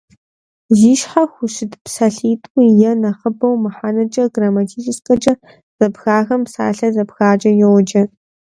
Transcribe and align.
Зи 0.77 0.91
щхьэ 0.99 1.23
хущыт 1.31 1.71
псалъитӏу 1.83 2.61
е 2.89 2.91
нэхъыбэу 3.01 3.55
мыхьэнэкӏи 3.63 4.23
грамматическэкӏи 4.33 5.33
зэпхахэм 5.77 6.41
псалъэ 6.45 6.87
зэпхакӏэ 6.95 7.51
йоджэ. 7.59 8.01